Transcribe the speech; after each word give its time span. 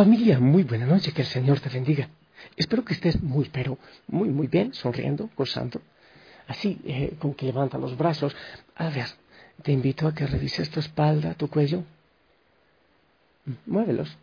Familia, 0.00 0.40
muy 0.40 0.62
buena 0.62 0.86
noche, 0.86 1.12
que 1.12 1.20
el 1.20 1.28
Señor 1.28 1.60
te 1.60 1.68
bendiga. 1.68 2.08
Espero 2.56 2.82
que 2.86 2.94
estés 2.94 3.22
muy, 3.22 3.50
pero 3.50 3.76
muy, 4.06 4.30
muy 4.30 4.46
bien, 4.46 4.72
sonriendo, 4.72 5.28
gozando. 5.36 5.82
Así, 6.48 6.80
eh, 6.86 7.16
como 7.18 7.36
que 7.36 7.44
levanta 7.44 7.76
los 7.76 7.98
brazos. 7.98 8.34
A 8.76 8.88
ver, 8.88 9.08
te 9.62 9.72
invito 9.72 10.08
a 10.08 10.14
que 10.14 10.26
revises 10.26 10.70
tu 10.70 10.80
espalda, 10.80 11.34
tu 11.34 11.50
cuello. 11.50 11.84
Mm, 13.44 13.52
muévelos. 13.66 14.16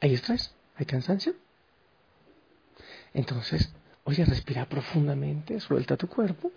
¿Hay 0.00 0.14
estrés? 0.14 0.52
¿Hay 0.74 0.84
cansancio? 0.84 1.32
Entonces, 3.14 3.72
oye, 4.02 4.24
respira 4.24 4.68
profundamente, 4.68 5.60
suelta 5.60 5.96
tu 5.96 6.08
cuerpo 6.08 6.50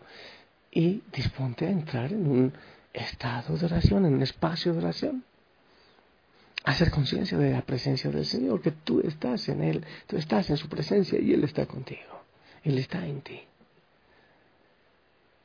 y 0.72 1.04
disponte 1.14 1.68
a 1.68 1.70
entrar 1.70 2.12
en 2.12 2.26
un 2.26 2.54
estado 2.92 3.56
de 3.56 3.68
oración, 3.68 4.08
en 4.08 4.16
un 4.16 4.24
espacio 4.24 4.74
de 4.74 4.80
oración 4.80 5.24
hacer 6.66 6.90
conciencia 6.92 7.38
de 7.38 7.52
la 7.52 7.62
presencia 7.62 8.10
del 8.10 8.26
Señor, 8.26 8.62
que 8.62 8.72
tú 8.72 9.00
estás 9.02 9.48
en 9.50 9.64
Él, 9.64 9.86
tú 10.08 10.18
estás 10.18 10.50
en 10.50 10.58
su 10.58 10.68
presencia 10.68 11.20
y 11.20 11.32
Él 11.32 11.44
está 11.44 11.66
contigo, 11.66 12.24
Él 12.64 12.78
está 12.80 13.06
en 13.06 13.22
ti. 13.22 13.40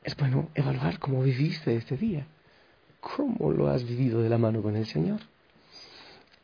Es 0.03 0.17
bueno 0.17 0.49
evaluar 0.55 0.97
cómo 0.97 1.21
viviste 1.21 1.75
este 1.75 1.95
día, 1.95 2.25
cómo 2.99 3.51
lo 3.51 3.67
has 3.69 3.83
vivido 3.83 4.21
de 4.21 4.29
la 4.29 4.39
mano 4.39 4.63
con 4.63 4.75
el 4.75 4.87
Señor. 4.87 5.19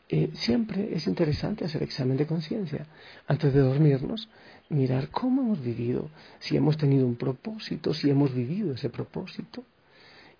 Eh, 0.09 0.30
siempre 0.36 0.95
es 0.95 1.08
interesante 1.08 1.66
hacer 1.66 1.84
examen 1.84 2.16
de 2.16 2.28
conciencia. 2.28 2.86
Antes 3.28 3.53
de 3.53 3.59
dormirnos, 3.59 4.30
mirar 4.69 5.09
cómo 5.09 5.41
hemos 5.41 5.62
vivido, 5.62 6.09
si 6.39 6.56
hemos 6.56 6.78
tenido 6.78 7.06
un 7.06 7.16
propósito, 7.16 7.94
si 7.94 8.09
hemos 8.09 8.34
vivido 8.34 8.75
ese 8.75 8.89
propósito 8.89 9.64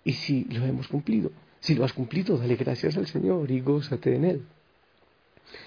y 0.04 0.12
si 0.12 0.44
lo 0.44 0.64
hemos 0.64 0.86
cumplido. 0.86 1.32
Si 1.60 1.74
lo 1.74 1.84
has 1.84 1.92
cumplido, 1.92 2.38
dale 2.38 2.56
gracias 2.56 2.96
al 2.96 3.06
Señor 3.06 3.50
y 3.50 3.60
gózate 3.60 4.14
en 4.14 4.24
Él. 4.24 4.42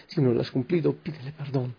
Si 0.07 0.21
no 0.21 0.31
lo 0.31 0.41
has 0.41 0.51
cumplido, 0.51 0.93
pídele 0.93 1.31
perdón 1.31 1.75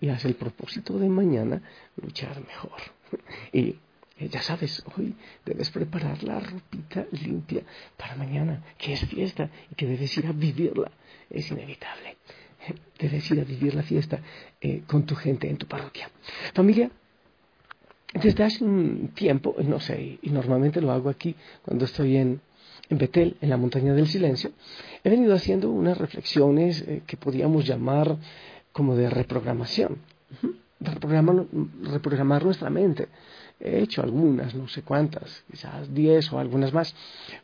y 0.00 0.08
haz 0.08 0.24
el 0.24 0.34
propósito 0.34 0.98
de 0.98 1.08
mañana 1.08 1.62
luchar 2.00 2.40
mejor. 2.46 2.80
Y 3.52 3.76
eh, 4.18 4.28
ya 4.28 4.42
sabes, 4.42 4.82
hoy 4.96 5.14
debes 5.44 5.70
preparar 5.70 6.22
la 6.22 6.40
ropita 6.40 7.06
limpia 7.12 7.62
para 7.96 8.16
mañana, 8.16 8.62
que 8.78 8.94
es 8.94 9.04
fiesta 9.06 9.50
y 9.70 9.74
que 9.74 9.86
debes 9.86 10.16
ir 10.16 10.26
a 10.26 10.32
vivirla. 10.32 10.90
Es 11.30 11.50
inevitable. 11.50 12.16
Debes 12.98 13.30
ir 13.30 13.40
a 13.40 13.44
vivir 13.44 13.74
la 13.74 13.82
fiesta 13.82 14.20
eh, 14.60 14.82
con 14.86 15.04
tu 15.06 15.14
gente 15.14 15.48
en 15.48 15.56
tu 15.56 15.66
parroquia. 15.66 16.10
Familia, 16.54 16.90
desde 18.14 18.44
hace 18.44 18.64
un 18.64 19.08
tiempo, 19.14 19.54
no 19.62 19.78
sé, 19.80 20.18
y 20.22 20.30
normalmente 20.30 20.80
lo 20.80 20.92
hago 20.92 21.10
aquí 21.10 21.34
cuando 21.62 21.84
estoy 21.84 22.16
en, 22.16 22.40
en 22.88 22.98
Betel, 22.98 23.36
en 23.40 23.50
la 23.50 23.56
montaña 23.56 23.94
del 23.94 24.06
silencio, 24.06 24.50
he 25.02 25.10
venido 25.10 25.34
haciendo 25.34 25.70
unas 25.70 25.98
reflexiones 25.98 26.82
eh, 26.82 27.02
que 27.06 27.16
podríamos 27.16 27.66
llamar 27.66 28.16
como 28.72 28.94
de 28.94 29.08
reprogramación, 29.08 29.98
reprogramar, 30.80 31.46
reprogramar 31.82 32.44
nuestra 32.44 32.70
mente. 32.70 33.08
He 33.58 33.78
hecho 33.78 34.02
algunas, 34.02 34.54
no 34.54 34.68
sé 34.68 34.82
cuántas, 34.82 35.42
quizás 35.50 35.94
diez 35.94 36.30
o 36.30 36.38
algunas 36.38 36.74
más. 36.74 36.94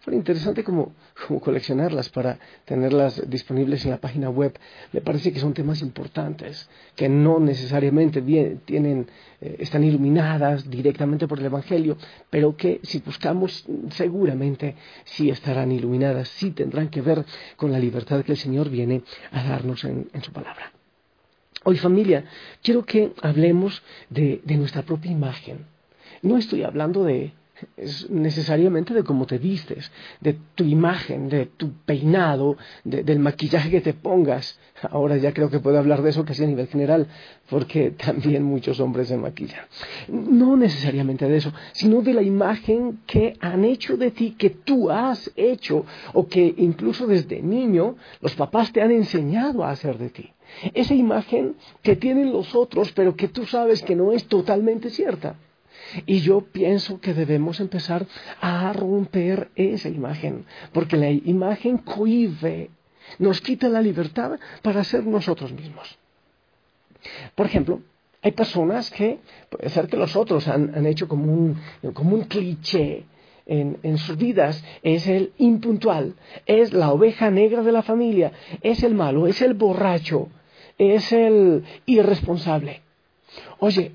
Fue 0.00 0.14
interesante 0.14 0.62
como, 0.62 0.92
como, 1.26 1.40
coleccionarlas 1.40 2.10
para 2.10 2.38
tenerlas 2.66 3.30
disponibles 3.30 3.86
en 3.86 3.92
la 3.92 3.96
página 3.96 4.28
web. 4.28 4.52
Me 4.92 5.00
parece 5.00 5.32
que 5.32 5.40
son 5.40 5.54
temas 5.54 5.80
importantes, 5.80 6.68
que 6.96 7.08
no 7.08 7.40
necesariamente 7.40 8.20
bien, 8.20 8.60
tienen, 8.66 9.08
eh, 9.40 9.56
están 9.60 9.84
iluminadas 9.84 10.68
directamente 10.68 11.26
por 11.26 11.38
el 11.38 11.46
Evangelio, 11.46 11.96
pero 12.28 12.58
que 12.58 12.80
si 12.82 12.98
buscamos 12.98 13.64
seguramente 13.92 14.76
sí 15.04 15.30
estarán 15.30 15.72
iluminadas, 15.72 16.28
sí 16.28 16.50
tendrán 16.50 16.88
que 16.88 17.00
ver 17.00 17.24
con 17.56 17.72
la 17.72 17.78
libertad 17.78 18.22
que 18.22 18.32
el 18.32 18.38
Señor 18.38 18.68
viene 18.68 19.02
a 19.30 19.42
darnos 19.44 19.82
en, 19.84 20.10
en 20.12 20.22
su 20.22 20.30
palabra. 20.30 20.72
Hoy 21.64 21.78
familia, 21.78 22.26
quiero 22.62 22.84
que 22.84 23.12
hablemos 23.22 23.82
de, 24.10 24.42
de 24.44 24.56
nuestra 24.58 24.82
propia 24.82 25.10
imagen 25.10 25.71
no 26.22 26.38
estoy 26.38 26.62
hablando 26.62 27.04
de 27.04 27.32
necesariamente 28.08 28.94
de 28.94 29.04
cómo 29.04 29.26
te 29.26 29.38
vistes, 29.38 29.90
de 30.20 30.36
tu 30.54 30.64
imagen, 30.64 31.28
de 31.28 31.46
tu 31.46 31.72
peinado, 31.84 32.56
del 32.84 33.18
maquillaje 33.18 33.70
que 33.70 33.80
te 33.80 33.94
pongas. 33.94 34.58
Ahora 34.90 35.16
ya 35.16 35.32
creo 35.32 35.50
que 35.50 35.60
puedo 35.60 35.78
hablar 35.78 36.02
de 36.02 36.10
eso 36.10 36.24
casi 36.24 36.44
a 36.44 36.46
nivel 36.46 36.66
general, 36.68 37.06
porque 37.48 37.90
también 38.04 38.42
muchos 38.42 38.80
hombres 38.80 39.08
se 39.08 39.16
maquillan. 39.16 39.64
No 40.08 40.56
necesariamente 40.56 41.28
de 41.28 41.36
eso, 41.36 41.52
sino 41.72 42.02
de 42.02 42.14
la 42.14 42.22
imagen 42.22 43.00
que 43.06 43.36
han 43.40 43.64
hecho 43.64 43.96
de 43.96 44.10
ti, 44.10 44.32
que 44.32 44.50
tú 44.50 44.90
has 44.90 45.30
hecho, 45.36 45.84
o 46.12 46.26
que 46.26 46.54
incluso 46.56 47.06
desde 47.06 47.42
niño 47.42 47.96
los 48.20 48.34
papás 48.34 48.72
te 48.72 48.82
han 48.82 48.90
enseñado 48.90 49.64
a 49.64 49.70
hacer 49.70 49.98
de 49.98 50.10
ti. 50.10 50.32
Esa 50.74 50.94
imagen 50.94 51.54
que 51.82 51.96
tienen 51.96 52.32
los 52.32 52.54
otros, 52.54 52.92
pero 52.92 53.16
que 53.16 53.28
tú 53.28 53.46
sabes 53.46 53.82
que 53.82 53.96
no 53.96 54.12
es 54.12 54.26
totalmente 54.26 54.90
cierta. 54.90 55.36
Y 56.06 56.20
yo 56.20 56.40
pienso 56.40 57.00
que 57.00 57.14
debemos 57.14 57.60
empezar 57.60 58.06
a 58.40 58.72
romper 58.72 59.50
esa 59.54 59.88
imagen, 59.88 60.44
porque 60.72 60.96
la 60.96 61.10
imagen 61.10 61.78
cohibe, 61.78 62.70
nos 63.18 63.40
quita 63.40 63.68
la 63.68 63.82
libertad 63.82 64.38
para 64.62 64.84
ser 64.84 65.04
nosotros 65.04 65.52
mismos. 65.52 65.98
Por 67.34 67.46
ejemplo, 67.46 67.80
hay 68.22 68.32
personas 68.32 68.90
que, 68.90 69.18
puede 69.50 69.68
ser 69.70 69.88
que 69.88 69.96
los 69.96 70.14
otros 70.14 70.46
han, 70.46 70.86
hecho 70.86 71.08
como 71.08 71.32
un, 71.32 71.58
como 71.92 72.14
un 72.14 72.24
cliché 72.24 73.04
en, 73.46 73.78
en, 73.82 73.98
sus 73.98 74.16
vidas, 74.16 74.64
es 74.84 75.08
el 75.08 75.32
impuntual, 75.38 76.14
es 76.46 76.72
la 76.72 76.92
oveja 76.92 77.30
negra 77.30 77.62
de 77.62 77.72
la 77.72 77.82
familia, 77.82 78.32
es 78.60 78.84
el 78.84 78.94
malo, 78.94 79.26
es 79.26 79.42
el 79.42 79.54
borracho, 79.54 80.28
es 80.78 81.12
el 81.12 81.64
irresponsable. 81.86 82.82
Oye, 83.58 83.92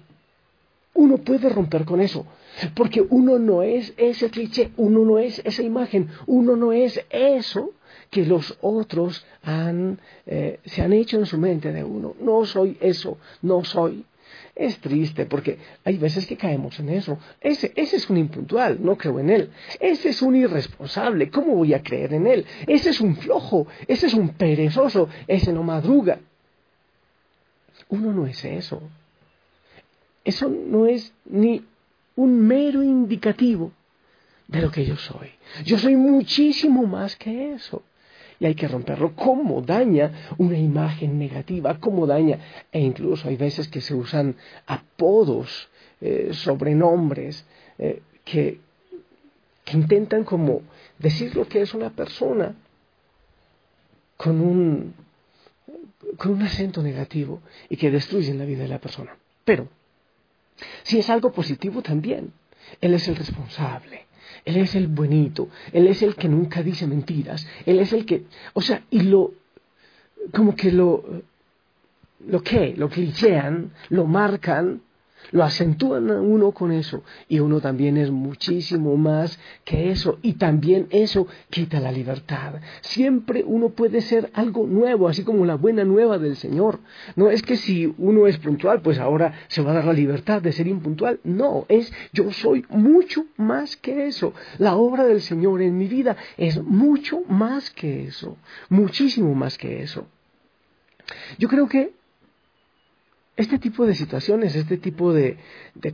uno 0.97 1.19
puede 1.19 1.47
romper 1.49 1.85
con 1.85 2.01
eso, 2.01 2.25
porque 2.73 3.01
uno 3.01 3.37
no 3.37 3.61
es 3.61 3.93
ese 3.97 4.29
cliché, 4.29 4.71
uno 4.77 5.05
no 5.05 5.19
es 5.19 5.39
esa 5.45 5.61
imagen, 5.61 6.09
uno 6.25 6.55
no 6.55 6.73
es 6.73 6.99
eso 7.11 7.71
que 8.09 8.25
los 8.25 8.57
otros 8.61 9.25
eh, 10.25 10.59
se 10.65 10.81
han 10.81 10.93
hecho 10.93 11.19
en 11.19 11.27
su 11.27 11.37
mente 11.37 11.71
de 11.71 11.83
uno. 11.83 12.15
No 12.19 12.45
soy 12.45 12.77
eso, 12.81 13.19
no 13.43 13.63
soy. 13.63 14.05
Es 14.55 14.79
triste 14.79 15.27
porque 15.27 15.59
hay 15.83 15.97
veces 15.97 16.25
que 16.25 16.35
caemos 16.35 16.79
en 16.79 16.89
eso. 16.89 17.19
Ese, 17.41 17.71
ese 17.75 17.97
es 17.97 18.09
un 18.09 18.17
impuntual, 18.17 18.79
no 18.81 18.97
creo 18.97 19.19
en 19.19 19.29
él. 19.29 19.51
Ese 19.79 20.09
es 20.09 20.21
un 20.23 20.35
irresponsable, 20.35 21.29
¿cómo 21.29 21.55
voy 21.55 21.75
a 21.75 21.83
creer 21.83 22.15
en 22.15 22.25
él? 22.25 22.45
Ese 22.65 22.89
es 22.89 22.99
un 22.99 23.15
flojo, 23.17 23.67
ese 23.87 24.07
es 24.07 24.15
un 24.15 24.29
perezoso, 24.29 25.09
ese 25.27 25.53
no 25.53 25.61
madruga. 25.61 26.19
Uno 27.89 28.11
no 28.11 28.25
es 28.25 28.43
eso. 28.43 28.81
Eso 30.27 30.49
no 30.49 30.87
es 30.87 31.13
ni 31.23 31.63
un 32.17 32.45
mero 32.45 32.83
indicativo 32.83 33.71
de 34.49 34.61
lo 34.61 34.69
que 34.69 34.85
yo 34.85 34.97
soy. 34.97 35.29
Yo 35.63 35.77
soy 35.77 35.95
muchísimo 35.95 36.85
más 36.85 37.15
que 37.15 37.53
eso. 37.53 37.81
Y 38.37 38.45
hay 38.45 38.53
que 38.53 38.67
romperlo. 38.67 39.15
¿Cómo 39.15 39.61
daña 39.61 40.33
una 40.37 40.57
imagen 40.57 41.17
negativa? 41.17 41.79
¿Cómo 41.79 42.05
daña? 42.05 42.39
E 42.73 42.81
incluso 42.81 43.29
hay 43.29 43.37
veces 43.37 43.69
que 43.69 43.79
se 43.79 43.95
usan 43.95 44.35
apodos, 44.65 45.69
eh, 46.01 46.31
sobrenombres, 46.33 47.45
eh, 47.79 48.01
que, 48.25 48.59
que 49.63 49.77
intentan 49.77 50.25
como 50.25 50.61
decir 50.99 51.37
lo 51.37 51.47
que 51.47 51.61
es 51.61 51.73
una 51.73 51.91
persona 51.91 52.53
con 54.17 54.41
un, 54.41 54.93
con 56.17 56.33
un 56.33 56.41
acento 56.41 56.83
negativo 56.83 57.39
y 57.69 57.77
que 57.77 57.89
destruyen 57.89 58.37
la 58.37 58.43
vida 58.43 58.63
de 58.63 58.67
la 58.67 58.79
persona. 58.79 59.15
Pero 59.45 59.69
si 60.83 60.99
es 60.99 61.09
algo 61.09 61.31
positivo 61.31 61.81
también, 61.81 62.33
Él 62.81 62.93
es 62.93 63.07
el 63.07 63.15
responsable. 63.15 64.05
Él 64.45 64.57
es 64.57 64.75
el 64.75 64.87
buenito, 64.87 65.49
Él 65.73 65.87
es 65.87 66.01
el 66.01 66.15
que 66.15 66.29
nunca 66.29 66.63
dice 66.63 66.87
mentiras, 66.87 67.45
Él 67.65 67.79
es 67.79 67.91
el 67.91 68.05
que, 68.05 68.25
o 68.53 68.61
sea, 68.61 68.83
y 68.89 69.01
lo, 69.01 69.33
como 70.33 70.55
que 70.55 70.71
lo, 70.71 71.03
lo 72.25 72.41
que, 72.41 72.73
lo 72.77 72.89
clichean, 72.89 73.73
lo 73.89 74.05
marcan 74.05 74.81
Lo 75.31 75.43
acentúan 75.43 76.09
a 76.11 76.21
uno 76.21 76.51
con 76.51 76.71
eso. 76.71 77.03
Y 77.27 77.39
uno 77.39 77.59
también 77.61 77.97
es 77.97 78.11
muchísimo 78.11 78.97
más 78.97 79.39
que 79.63 79.91
eso. 79.91 80.19
Y 80.21 80.33
también 80.33 80.87
eso 80.89 81.27
quita 81.49 81.79
la 81.79 81.91
libertad. 81.91 82.55
Siempre 82.81 83.43
uno 83.45 83.69
puede 83.69 84.01
ser 84.01 84.29
algo 84.33 84.65
nuevo, 84.65 85.07
así 85.07 85.23
como 85.23 85.45
la 85.45 85.55
buena 85.55 85.83
nueva 85.83 86.17
del 86.17 86.35
Señor. 86.35 86.79
No 87.15 87.29
es 87.29 87.41
que 87.41 87.57
si 87.57 87.93
uno 87.97 88.27
es 88.27 88.37
puntual, 88.37 88.81
pues 88.81 88.99
ahora 88.99 89.33
se 89.47 89.61
va 89.61 89.71
a 89.71 89.75
dar 89.75 89.85
la 89.85 89.93
libertad 89.93 90.41
de 90.41 90.51
ser 90.51 90.67
impuntual. 90.67 91.19
No, 91.23 91.65
es 91.69 91.91
yo 92.13 92.31
soy 92.31 92.65
mucho 92.69 93.25
más 93.37 93.75
que 93.77 94.07
eso. 94.07 94.33
La 94.57 94.75
obra 94.75 95.05
del 95.05 95.21
Señor 95.21 95.61
en 95.61 95.77
mi 95.77 95.87
vida 95.87 96.15
es 96.37 96.61
mucho 96.63 97.21
más 97.27 97.69
que 97.69 98.05
eso. 98.05 98.37
Muchísimo 98.69 99.33
más 99.35 99.57
que 99.57 99.81
eso. 99.81 100.07
Yo 101.37 101.47
creo 101.47 101.67
que 101.67 101.96
este 103.37 103.59
tipo 103.59 103.85
de 103.85 103.93
situaciones, 103.93 104.55
este 104.55 104.77
tipo 104.77 105.13
de, 105.13 105.37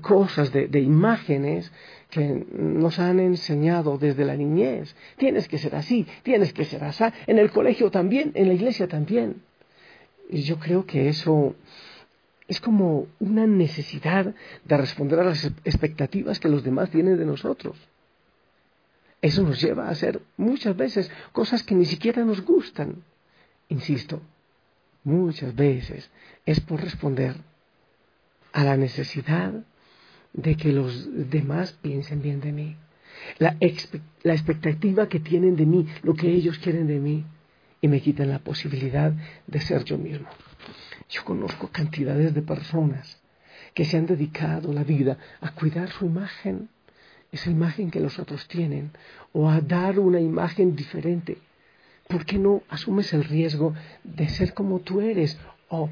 cosas, 0.02 0.52
de, 0.54 0.80
imágenes 0.80 1.72
que 2.10 2.46
nos 2.54 3.00
han 3.00 3.20
enseñado 3.20 3.98
desde 3.98 4.24
la 4.24 4.38
niñez. 4.38 4.96
Tienes 5.18 5.50
que 5.50 5.58
ser 5.58 5.76
así, 5.76 6.08
tienes 6.24 6.54
que 6.54 6.64
ser 6.64 6.84
así. 6.86 7.04
En 7.28 7.38
el 7.40 7.52
colegio 7.52 7.92
también, 7.92 8.32
en 8.36 8.48
la 8.48 8.54
iglesia 8.54 8.88
también. 8.88 9.42
Y 10.30 10.44
yo 10.44 10.58
creo 10.58 10.86
que 10.86 11.10
eso 11.10 11.54
es 12.48 12.62
como 12.62 13.08
una 13.20 13.46
necesidad 13.46 14.34
de 14.64 14.78
responder 14.78 15.20
a 15.20 15.26
las 15.26 15.44
expectativas 15.66 16.40
que 16.40 16.50
los 16.50 16.64
demás 16.64 16.92
tienen 16.92 17.18
de 17.18 17.26
nosotros. 17.26 17.78
Eso 19.22 19.44
nos 19.44 19.62
lleva 19.62 19.88
a 19.88 19.92
hacer 19.92 20.22
muchas 20.38 20.78
veces 20.78 21.12
cosas 21.34 21.64
que 21.64 21.76
ni 21.76 21.86
siquiera 21.86 22.24
nos 22.24 22.42
gustan. 22.42 23.04
Insisto, 23.68 24.22
muchas 25.04 25.56
veces 25.56 26.10
es 26.46 26.60
por 26.60 26.82
responder 26.82 27.36
a 28.52 28.64
la 28.64 28.78
necesidad 28.78 29.54
de 30.34 30.56
que 30.56 30.72
los 30.72 31.08
demás 31.30 31.74
piensen 31.82 32.22
bien 32.22 32.40
de 32.40 32.52
mí. 32.52 32.76
La, 33.38 33.56
expectativa 33.60 35.08
que 35.08 35.20
tienen 35.20 35.56
de 35.56 35.66
mí, 35.66 35.88
lo 36.02 36.14
que 36.14 36.30
ellos 36.30 36.58
quieren 36.60 36.88
de 36.88 37.00
mí, 37.00 37.26
y 37.82 37.88
me 37.88 38.02
quitan 38.02 38.30
la 38.30 38.40
posibilidad 38.40 39.14
de 39.46 39.62
ser 39.62 39.84
yo 39.84 39.98
mismo. 39.98 40.28
Yo 41.10 41.24
conozco 41.24 41.68
cantidades 41.68 42.34
de 42.34 42.42
personas 42.42 43.20
que 43.74 43.86
se 43.86 43.98
han 43.98 44.06
dedicado 44.06 44.72
la 44.72 44.84
vida 44.84 45.18
a 45.42 45.52
cuidar 45.52 45.90
su 45.92 46.06
imagen, 46.06 46.70
esa 47.32 47.50
imagen 47.50 47.92
que 47.92 48.00
los 48.00 48.20
otros 48.20 48.48
tienen, 48.48 48.92
o 49.32 49.50
a 49.50 49.62
dar 49.62 50.00
una 50.00 50.20
imagen 50.20 50.76
diferente 50.76 51.38
¿por 52.08 52.26
qué 52.26 52.38
no 52.38 52.64
asumes 52.70 53.14
el 53.14 53.24
riesgo 53.24 53.74
de 54.04 54.28
ser 54.30 54.54
como 54.54 54.80
tú 54.80 55.02
eres? 55.02 55.38
Oh, 55.70 55.90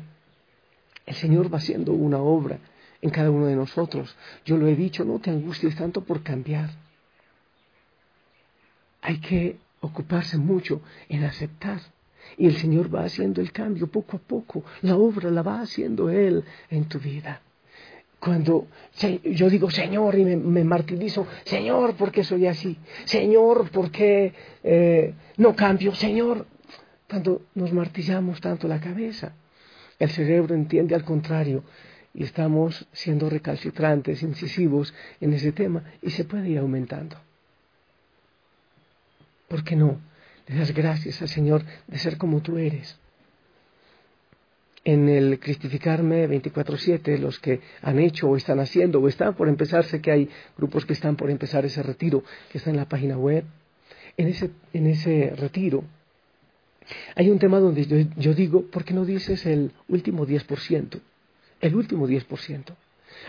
el 1.06 1.16
Señor 1.16 1.54
va 1.54 1.58
haciendo 1.58 1.94
una 1.94 2.20
obra 2.20 2.60
en 3.02 3.10
cada 3.10 3.32
uno 3.32 3.48
de 3.48 3.56
nosotros. 3.56 4.16
Yo 4.46 4.58
lo 4.58 4.68
he 4.68 4.76
dicho, 4.76 5.04
no 5.04 5.20
te 5.20 5.32
angusties 5.32 5.76
tanto 5.76 6.02
por 6.02 6.24
cambiar. 6.24 6.70
Hay 9.02 9.20
que 9.20 9.58
ocuparse 9.80 10.38
mucho 10.38 10.82
en 11.10 11.24
aceptar. 11.24 11.82
Y 12.38 12.46
el 12.46 12.56
Señor 12.58 12.94
va 12.94 13.04
haciendo 13.04 13.42
el 13.42 13.52
cambio 13.52 13.88
poco 13.88 14.18
a 14.18 14.20
poco. 14.20 14.64
La 14.84 14.96
obra 14.96 15.32
la 15.32 15.42
va 15.42 15.62
haciendo 15.62 16.10
Él 16.10 16.44
en 16.70 16.86
tu 16.88 17.00
vida 17.00 17.42
cuando 18.22 18.68
yo 19.24 19.50
digo 19.50 19.72
Señor 19.72 20.14
y 20.14 20.24
me, 20.24 20.64
martirizo, 20.64 21.26
Señor, 21.44 21.96
¿por 21.96 22.12
qué 22.12 22.24
soy 22.24 22.46
así? 22.46 22.78
Señor, 23.06 23.72
¿por 23.72 23.90
qué 23.90 24.32
eh, 24.64 25.16
no 25.38 25.56
cambio? 25.56 25.96
Señor, 25.96 26.46
cuando 27.10 27.42
nos 27.56 27.74
martillamos 27.74 28.40
tanto 28.40 28.68
la 28.68 28.80
cabeza, 28.80 29.34
el 29.98 30.12
cerebro 30.12 30.54
entiende 30.54 30.94
al 30.94 31.04
contrario 31.04 31.64
y 32.14 32.24
estamos 32.24 32.88
siendo 32.92 33.28
recalcitrantes, 33.28 34.22
incisivos 34.22 34.94
en 35.20 35.34
ese 35.34 35.52
tema 35.52 35.84
y 36.04 36.12
se 36.12 36.24
puede 36.24 36.48
ir 36.48 36.60
aumentando. 36.60 37.18
¿Por 39.48 39.64
qué 39.64 39.76
no? 39.76 40.00
Le 40.48 40.60
das 40.60 40.72
gracias 40.76 41.24
al 41.24 41.28
Señor 41.30 41.66
de 41.88 41.98
ser 41.98 42.20
como 42.20 42.42
tú 42.42 42.60
eres 42.60 43.01
en 44.84 45.10
el 45.10 45.40
Cristificarme 45.40 46.28
24-7, 46.28 47.18
los 47.20 47.40
que 47.40 47.62
han 47.82 48.00
hecho 48.00 48.30
o 48.30 48.36
están 48.36 48.60
haciendo 48.60 49.00
o 49.00 49.08
están 49.08 49.36
por 49.36 49.48
empezar, 49.48 49.84
sé 49.86 50.02
que 50.02 50.12
hay 50.12 50.30
grupos 50.58 50.86
que 50.86 50.94
están 50.94 51.16
por 51.16 51.30
empezar 51.30 51.66
ese 51.66 51.84
retiro, 51.84 52.24
que 52.52 52.58
está 52.58 52.70
en 52.70 52.78
la 52.78 52.90
página 52.90 53.18
web, 53.18 53.44
en 54.18 54.28
ese, 54.28 54.52
en 54.74 54.88
ese 54.88 55.34
retiro 55.38 55.84
hay 57.16 57.30
un 57.30 57.40
tema 57.40 57.60
donde 57.60 57.86
yo, 57.86 57.98
yo 58.18 58.34
digo, 58.34 58.66
¿por 58.66 58.84
qué 58.84 58.94
no 58.94 59.06
dices 59.06 59.46
el 59.46 59.72
último 59.88 60.26
10%? 60.26 61.00
El 61.62 61.76
último 61.76 62.08
10%. 62.08 62.76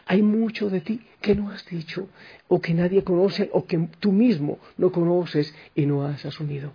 Hay 0.06 0.22
mucho 0.22 0.70
de 0.70 0.80
ti 0.80 1.02
que 1.20 1.34
no 1.34 1.50
has 1.50 1.66
dicho, 1.66 2.08
o 2.48 2.60
que 2.60 2.72
nadie 2.74 3.04
conoce, 3.04 3.50
o 3.52 3.66
que 3.66 3.88
tú 4.00 4.12
mismo 4.12 4.58
no 4.78 4.90
conoces 4.90 5.54
y 5.74 5.86
no 5.86 6.04
has 6.04 6.24
asumido. 6.24 6.72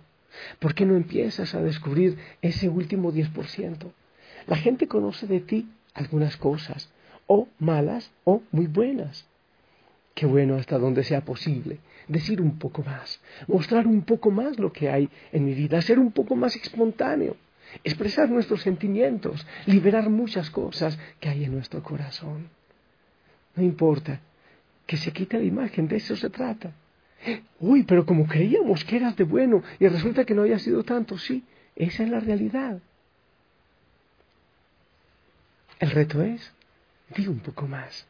¿Por 0.60 0.74
qué 0.74 0.86
no 0.86 0.94
empiezas 0.94 1.54
a 1.54 1.62
descubrir 1.62 2.16
ese 2.42 2.68
último 2.68 3.12
10%? 3.12 3.92
La 4.48 4.56
gente 4.56 4.88
conoce 4.88 5.26
de 5.26 5.40
ti 5.40 5.68
algunas 5.94 6.36
cosas, 6.36 6.90
o 7.26 7.48
malas 7.58 8.10
o 8.24 8.42
muy 8.50 8.66
buenas. 8.66 9.26
Qué 10.14 10.26
bueno 10.26 10.56
hasta 10.56 10.78
donde 10.78 11.04
sea 11.04 11.20
posible 11.20 11.78
decir 12.08 12.40
un 12.40 12.58
poco 12.58 12.82
más, 12.82 13.20
mostrar 13.46 13.86
un 13.86 14.02
poco 14.02 14.30
más 14.30 14.58
lo 14.58 14.72
que 14.72 14.88
hay 14.88 15.10
en 15.30 15.44
mi 15.44 15.52
vida, 15.52 15.80
ser 15.82 15.98
un 15.98 16.10
poco 16.10 16.34
más 16.34 16.56
espontáneo, 16.56 17.36
expresar 17.84 18.30
nuestros 18.30 18.62
sentimientos, 18.62 19.46
liberar 19.66 20.08
muchas 20.08 20.50
cosas 20.50 20.98
que 21.20 21.28
hay 21.28 21.44
en 21.44 21.52
nuestro 21.52 21.82
corazón. 21.82 22.48
No 23.54 23.62
importa 23.62 24.20
que 24.86 24.96
se 24.96 25.12
quite 25.12 25.38
la 25.38 25.44
imagen, 25.44 25.86
de 25.86 25.96
eso 25.96 26.16
se 26.16 26.30
trata. 26.30 26.72
Uy, 27.60 27.82
pero 27.82 28.06
como 28.06 28.26
creíamos 28.26 28.84
que 28.84 28.96
eras 28.96 29.14
de 29.16 29.24
bueno 29.24 29.62
y 29.78 29.86
resulta 29.88 30.24
que 30.24 30.34
no 30.34 30.42
haya 30.42 30.58
sido 30.58 30.82
tanto, 30.84 31.18
sí, 31.18 31.44
esa 31.76 32.04
es 32.04 32.08
la 32.08 32.20
realidad. 32.20 32.80
El 35.78 35.90
reto 35.90 36.22
es, 36.22 36.52
di 37.16 37.26
un 37.26 37.40
poco 37.40 37.66
más. 37.66 38.06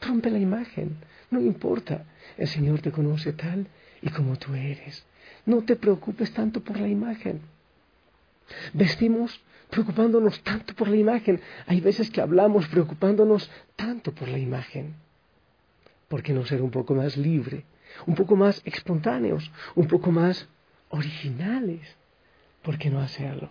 Rompe 0.00 0.30
la 0.30 0.38
imagen, 0.38 0.96
no 1.30 1.40
importa. 1.40 2.04
El 2.36 2.48
Señor 2.48 2.80
te 2.80 2.92
conoce 2.92 3.32
tal 3.32 3.66
y 4.02 4.10
como 4.10 4.36
tú 4.36 4.54
eres. 4.54 5.04
No 5.46 5.62
te 5.62 5.76
preocupes 5.76 6.32
tanto 6.32 6.60
por 6.60 6.78
la 6.78 6.88
imagen. 6.88 7.40
Vestimos 8.72 9.40
preocupándonos 9.70 10.42
tanto 10.42 10.74
por 10.74 10.88
la 10.88 10.96
imagen. 10.96 11.40
Hay 11.66 11.80
veces 11.80 12.10
que 12.10 12.20
hablamos 12.20 12.68
preocupándonos 12.68 13.50
tanto 13.76 14.12
por 14.12 14.28
la 14.28 14.38
imagen. 14.38 14.94
¿Por 16.08 16.22
qué 16.22 16.32
no 16.32 16.44
ser 16.46 16.62
un 16.62 16.70
poco 16.70 16.94
más 16.94 17.16
libre, 17.16 17.64
un 18.06 18.14
poco 18.14 18.34
más 18.36 18.62
espontáneos, 18.64 19.50
un 19.74 19.88
poco 19.88 20.10
más 20.10 20.48
originales? 20.90 21.80
¿Por 22.62 22.78
qué 22.78 22.90
no 22.90 23.00
hacerlo? 23.00 23.50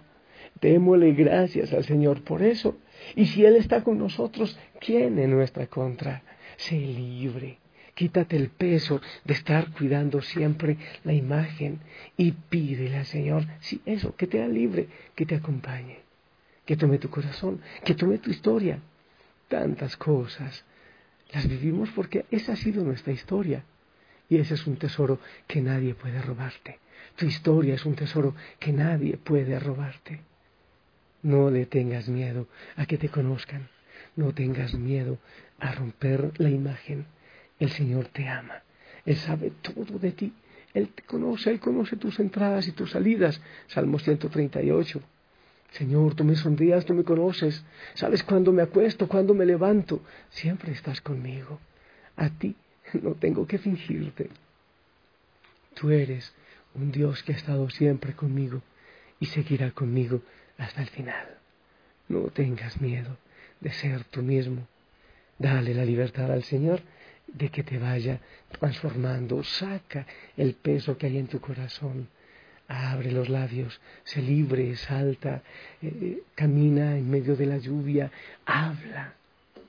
Démosle 0.60 1.14
gracias 1.14 1.72
al 1.74 1.86
Señor 1.86 2.24
por 2.24 2.42
eso. 2.42 2.78
Y 3.16 3.25
si 3.27 3.46
Él 3.46 3.56
está 3.56 3.84
con 3.84 3.98
nosotros, 3.98 4.58
¿quién 4.80 5.20
en 5.20 5.32
nuestra 5.32 5.68
contra? 5.68 6.24
Sé 6.58 6.75
libre. 6.75 7.60
Quítate 7.94 8.36
el 8.36 8.50
peso 8.50 9.01
de 9.24 9.34
estar 9.34 9.72
cuidando 9.72 10.22
siempre 10.22 10.77
la 11.04 11.13
imagen 11.13 11.80
y 12.16 12.32
pídele 12.32 12.98
al 12.98 13.06
Señor, 13.06 13.48
sí, 13.60 13.82
eso, 13.88 14.16
que 14.16 14.27
te 14.27 14.39
haga 14.39 14.54
libre, 14.54 14.88
que 15.16 15.25
te 15.25 15.34
acompañe, 15.34 16.00
que 16.63 16.77
tome 16.77 17.00
tu 17.00 17.10
corazón, 17.10 17.60
que 17.84 17.96
tome 17.96 18.20
tu 18.20 18.30
historia. 18.30 18.80
Tantas 19.48 19.98
cosas 19.98 20.63
las 21.34 21.48
vivimos 21.48 21.89
porque 21.96 22.25
esa 22.30 22.54
ha 22.54 22.56
sido 22.56 22.84
nuestra 22.84 23.13
historia. 23.13 23.63
Y 24.30 24.38
ese 24.38 24.54
es 24.56 24.68
un 24.68 24.75
tesoro 24.75 25.20
que 25.48 25.62
nadie 25.62 25.96
puede 25.96 26.22
robarte. 26.22 26.80
Tu 27.16 27.25
historia 27.25 27.74
es 27.74 27.86
un 27.86 27.96
tesoro 27.96 28.36
que 28.60 28.74
nadie 28.74 29.18
puede 29.18 29.58
robarte. 29.60 30.20
No 31.28 31.52
le 31.52 31.66
tengas 31.66 32.08
miedo 32.08 32.48
a 32.78 32.86
que 32.86 32.98
te 32.98 33.10
conozcan. 33.10 33.68
No 34.16 34.32
tengas 34.32 34.74
miedo 34.76 35.18
a 35.60 35.74
romper 35.74 36.32
la 36.38 36.50
imagen. 36.50 37.06
El 37.60 37.70
Señor 37.72 38.08
te 38.14 38.30
ama. 38.30 38.64
Él 39.06 39.18
sabe 39.18 39.52
todo 39.62 40.00
de 40.00 40.14
ti. 40.14 40.34
Él 40.74 40.88
te 40.88 41.04
conoce, 41.04 41.52
Él 41.52 41.60
conoce 41.60 41.98
tus 41.98 42.18
entradas 42.22 42.70
y 42.70 42.72
tus 42.72 42.92
salidas. 42.92 43.42
Salmo 43.68 44.00
138. 44.00 45.02
Señor, 45.72 46.16
tú 46.16 46.24
me 46.24 46.38
sonrías, 46.38 46.86
tú 46.86 46.94
me 46.94 47.04
conoces. 47.04 47.62
Sabes 47.96 48.24
cuándo 48.24 48.54
me 48.54 48.62
acuesto, 48.62 49.10
cuándo 49.10 49.34
me 49.34 49.46
levanto. 49.46 50.00
Siempre 50.30 50.72
estás 50.72 51.02
conmigo. 51.02 51.60
A 52.16 52.30
ti 52.30 52.56
no 53.02 53.16
tengo 53.16 53.46
que 53.46 53.58
fingirte. 53.58 54.30
Tú 55.74 55.92
eres 55.92 56.34
un 56.74 56.90
Dios 56.94 57.22
que 57.24 57.34
ha 57.34 57.36
estado 57.36 57.70
siempre 57.70 58.14
conmigo 58.14 58.62
y 59.20 59.26
seguirá 59.26 59.72
conmigo 59.72 60.22
hasta 60.58 60.82
el 60.82 60.90
final. 60.90 61.38
No 62.10 62.30
tengas 62.30 62.80
miedo 62.82 63.18
de 63.60 63.72
ser 63.72 64.04
tú 64.06 64.22
mismo. 64.22 64.68
Dale 65.38 65.74
la 65.74 65.86
libertad 65.86 66.32
al 66.32 66.44
Señor 66.44 66.82
de 67.28 67.50
que 67.50 67.64
te 67.64 67.78
vaya 67.78 68.20
transformando. 68.60 69.44
Saca 69.44 70.06
el 70.36 70.54
peso 70.54 70.98
que 70.98 71.08
hay 71.08 71.18
en 71.18 71.28
tu 71.28 71.40
corazón. 71.40 72.08
Abre 72.70 73.12
los 73.12 73.30
labios, 73.30 73.80
se 74.04 74.22
libre, 74.22 74.76
salta, 74.76 75.42
eh, 75.82 76.24
camina 76.36 76.98
en 76.98 77.10
medio 77.10 77.38
de 77.38 77.46
la 77.46 77.58
lluvia, 77.58 78.12
habla, 78.46 79.14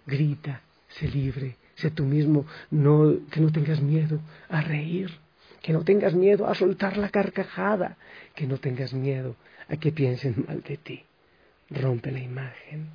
grita, 0.04 0.62
sé 0.88 1.06
libre, 1.06 1.54
sé 1.76 1.92
tú 1.92 2.02
mismo, 2.02 2.44
no, 2.72 3.14
que 3.30 3.40
no 3.40 3.52
tengas 3.52 3.80
miedo 3.80 4.20
a 4.48 4.62
reír, 4.62 5.16
que 5.62 5.72
no 5.72 5.84
tengas 5.84 6.14
miedo 6.14 6.48
a 6.48 6.56
soltar 6.56 6.96
la 6.96 7.10
carcajada, 7.10 7.96
que 8.34 8.48
no 8.48 8.58
tengas 8.58 8.92
miedo 8.92 9.36
a 9.68 9.76
que 9.76 9.92
piensen 9.92 10.44
mal 10.46 10.62
de 10.62 10.76
ti. 10.76 11.02
Rompe 11.70 12.10
la 12.10 12.20
imagen. 12.20 12.88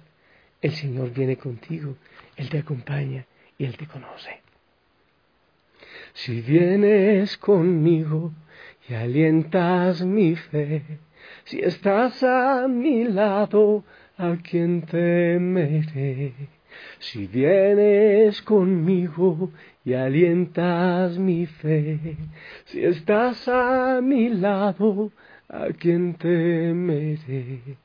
El 0.61 0.71
Señor 0.71 1.11
viene 1.13 1.37
contigo, 1.37 1.97
Él 2.37 2.49
te 2.49 2.59
acompaña 2.59 3.25
y 3.57 3.65
Él 3.65 3.77
te 3.77 3.85
conoce. 3.85 4.41
Si 6.13 6.41
vienes 6.41 7.37
conmigo 7.37 8.31
y 8.87 8.93
alientas 8.93 10.03
mi 10.03 10.35
fe, 10.35 10.81
si 11.45 11.59
estás 11.59 12.23
a 12.23 12.67
mi 12.67 13.05
lado, 13.05 13.83
¿a 14.17 14.37
quien 14.37 14.83
temeré? 14.83 16.33
Si 16.99 17.27
vienes 17.27 18.41
conmigo 18.41 19.51
y 19.85 19.93
alientas 19.93 21.17
mi 21.17 21.45
fe, 21.45 22.17
si 22.65 22.83
estás 22.83 23.47
a 23.47 23.99
mi 24.01 24.29
lado, 24.29 25.11
¿a 25.49 25.67
quien 25.67 26.15
temeré? 26.15 27.77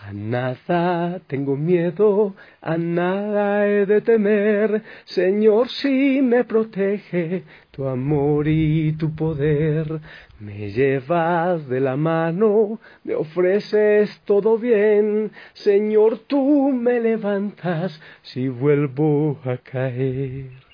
A 0.00 0.12
nada 0.12 1.20
tengo 1.28 1.56
miedo, 1.56 2.34
a 2.60 2.76
nada 2.76 3.68
he 3.68 3.86
de 3.86 4.00
temer, 4.00 4.82
Señor, 5.04 5.68
si 5.68 6.20
me 6.22 6.42
protege 6.44 7.44
tu 7.70 7.86
amor 7.86 8.48
y 8.48 8.92
tu 8.94 9.14
poder. 9.14 10.00
Me 10.40 10.70
llevas 10.70 11.68
de 11.68 11.78
la 11.78 11.96
mano, 11.96 12.80
me 13.04 13.14
ofreces 13.14 14.20
todo 14.24 14.58
bien, 14.58 15.30
Señor, 15.52 16.18
tú 16.26 16.72
me 16.72 16.98
levantas 16.98 18.00
si 18.22 18.48
vuelvo 18.48 19.38
a 19.44 19.58
caer. 19.58 20.71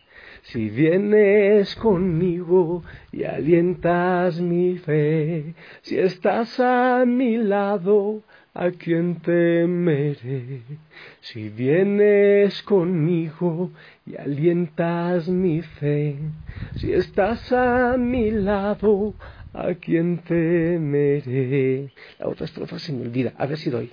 Si 0.52 0.70
vienes 0.70 1.76
conmigo 1.76 2.82
y 3.12 3.24
alientas 3.24 4.40
mi 4.40 4.78
fe, 4.78 5.54
si 5.82 5.98
estás 5.98 6.58
a 6.58 7.04
mi 7.06 7.36
lado, 7.36 8.22
¿a 8.54 8.70
quien 8.70 9.16
temeré? 9.16 10.62
Si 11.20 11.50
vienes 11.50 12.62
conmigo 12.62 13.72
y 14.06 14.16
alientas 14.16 15.28
mi 15.28 15.60
fe, 15.60 16.16
si 16.76 16.94
estás 16.94 17.52
a 17.52 17.98
mi 17.98 18.30
lado, 18.30 19.12
¿a 19.52 19.74
quien 19.74 20.16
temeré? 20.16 21.92
La 22.18 22.26
otra 22.26 22.46
estrofa 22.46 22.78
se 22.78 22.94
me 22.94 23.02
olvida, 23.02 23.34
a 23.36 23.44
ver 23.44 23.58
si 23.58 23.68
doy. 23.68 23.92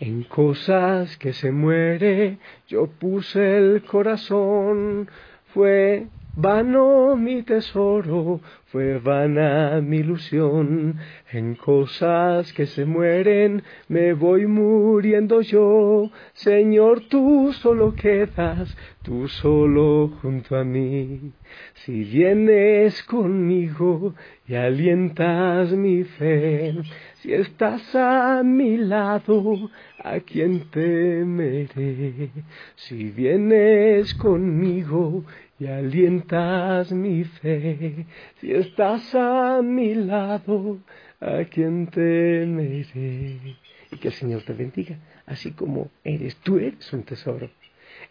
En 0.00 0.22
cosas 0.22 1.16
que 1.16 1.32
se 1.32 1.50
muere 1.50 2.38
yo 2.68 2.86
puse 2.86 3.58
el 3.58 3.82
corazón, 3.82 5.08
fue 5.52 6.06
Vano 6.40 7.16
mi 7.16 7.42
tesoro, 7.42 8.40
fue 8.66 9.00
vana 9.00 9.80
mi 9.80 9.96
ilusión, 9.96 10.96
en 11.32 11.56
cosas 11.56 12.52
que 12.52 12.66
se 12.66 12.84
mueren 12.84 13.64
me 13.88 14.12
voy 14.12 14.46
muriendo 14.46 15.40
yo. 15.40 16.12
Señor, 16.34 17.08
tú 17.08 17.52
solo 17.54 17.92
quedas, 17.96 18.72
tú 19.02 19.28
solo 19.28 20.08
junto 20.20 20.56
a 20.56 20.64
mí. 20.64 21.32
Si 21.74 22.04
vienes 22.04 23.02
conmigo 23.04 24.14
y 24.46 24.54
alientas 24.54 25.72
mi 25.72 26.04
fe, 26.04 26.74
si 27.14 27.32
estás 27.32 27.94
a 27.94 28.42
mi 28.42 28.76
lado, 28.76 29.70
¿a 30.02 30.20
quién 30.20 30.70
temeré? 30.70 32.30
Si 32.76 33.10
vienes 33.10 34.14
conmigo 34.14 35.24
y 35.58 35.66
alientas 35.66 36.92
mi 36.92 37.24
fe. 37.24 38.06
Si 38.40 38.52
estás 38.52 39.14
a 39.14 39.60
mi 39.62 39.94
lado, 39.94 40.78
¿a 41.20 41.44
quien 41.44 41.86
temeré? 41.88 43.56
Y 43.90 43.96
que 43.96 44.08
el 44.08 44.14
Señor 44.14 44.42
te 44.42 44.52
bendiga, 44.52 44.98
así 45.26 45.52
como 45.52 45.90
eres, 46.04 46.36
tú 46.36 46.58
eres 46.58 46.92
un 46.92 47.02
tesoro. 47.02 47.50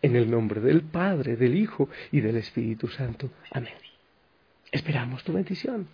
En 0.02 0.16
el 0.16 0.30
nombre 0.30 0.62
del 0.62 0.82
Padre, 0.82 1.36
del 1.36 1.56
Hijo 1.56 1.90
y 2.12 2.22
del 2.22 2.38
Espíritu 2.38 2.88
Santo. 2.88 3.30
Amén. 3.52 3.74
Esperamos 4.72 5.24
tu 5.24 5.34
bendición. 5.34 5.88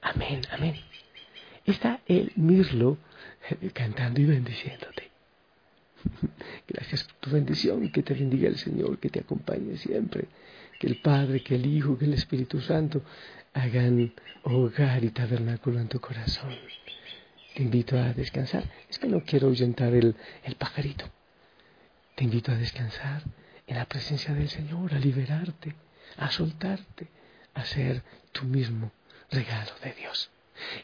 Amén, 0.00 0.40
amén 0.50 0.88
está 1.70 2.00
el 2.06 2.32
mirlo 2.36 2.98
eh, 3.48 3.70
cantando 3.72 4.20
y 4.20 4.24
bendiciéndote. 4.24 5.10
Gracias 6.68 7.04
por 7.04 7.14
tu 7.16 7.30
bendición 7.30 7.84
y 7.84 7.90
que 7.90 8.02
te 8.02 8.14
bendiga 8.14 8.48
el 8.48 8.56
Señor, 8.56 8.98
que 8.98 9.10
te 9.10 9.20
acompañe 9.20 9.76
siempre. 9.76 10.26
Que 10.78 10.86
el 10.86 10.96
Padre, 11.00 11.42
que 11.42 11.56
el 11.56 11.66
Hijo, 11.66 11.98
que 11.98 12.04
el 12.04 12.14
Espíritu 12.14 12.60
Santo 12.60 13.02
hagan 13.52 14.12
hogar 14.44 15.04
y 15.04 15.10
tabernáculo 15.10 15.80
en 15.80 15.88
tu 15.88 16.00
corazón. 16.00 16.54
Te 17.54 17.62
invito 17.62 17.98
a 17.98 18.12
descansar. 18.12 18.64
Es 18.88 18.98
que 18.98 19.08
no 19.08 19.22
quiero 19.24 19.48
ahuyentar 19.48 19.92
el, 19.94 20.14
el 20.44 20.54
pajarito. 20.54 21.06
Te 22.14 22.24
invito 22.24 22.52
a 22.52 22.56
descansar 22.56 23.22
en 23.66 23.76
la 23.76 23.86
presencia 23.86 24.32
del 24.34 24.48
Señor, 24.48 24.94
a 24.94 24.98
liberarte, 24.98 25.74
a 26.16 26.30
soltarte, 26.30 27.08
a 27.54 27.64
ser 27.64 28.02
tú 28.32 28.44
mismo 28.44 28.92
regalo 29.30 29.72
de 29.82 29.92
Dios 29.94 30.30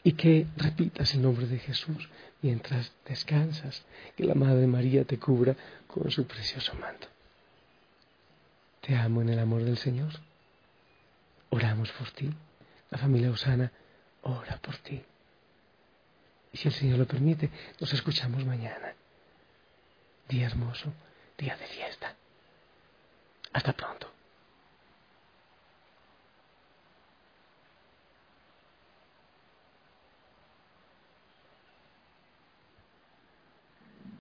y 0.03 0.13
que 0.13 0.47
repitas 0.57 1.13
el 1.13 1.21
nombre 1.21 1.47
de 1.47 1.59
Jesús 1.59 2.09
mientras 2.41 2.91
descansas, 3.05 3.83
que 4.15 4.23
la 4.23 4.35
Madre 4.35 4.67
María 4.67 5.03
te 5.05 5.17
cubra 5.17 5.55
con 5.87 6.09
su 6.11 6.25
precioso 6.25 6.73
manto. 6.75 7.07
Te 8.85 8.95
amo 8.95 9.23
en 9.23 9.29
el 9.29 9.39
amor 9.39 9.63
del 9.63 9.79
Señor. 9.79 10.11
Oramos 11.49 11.91
por 11.93 12.11
ti. 12.11 12.31
La 12.91 12.99
familia 12.99 13.31
Osana 13.31 13.71
ora 14.21 14.57
por 14.57 14.77
ti. 14.77 15.03
Y 16.53 16.57
si 16.57 16.67
el 16.67 16.73
Señor 16.73 16.99
lo 16.99 17.07
permite, 17.07 17.49
nos 17.79 17.91
escuchamos 17.91 18.45
mañana. 18.45 18.93
Día 20.29 20.45
hermoso, 20.45 20.93
día 21.35 21.57
de 21.57 21.65
fiesta. 21.65 22.15
Hasta 23.53 23.73
pronto. 23.73 24.14